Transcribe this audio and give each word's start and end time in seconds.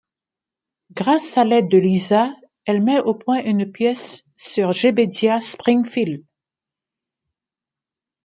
Grâce 0.95 1.37
à 1.37 1.43
l'aide 1.43 1.67
de 1.69 1.77
Lisa, 1.77 2.33
elle 2.65 2.81
met 2.81 2.99
au 2.99 3.13
point 3.13 3.43
une 3.43 3.71
pièce 3.71 4.23
sur 4.35 4.71
Jebediah 4.71 5.41
Springfield. 5.41 6.25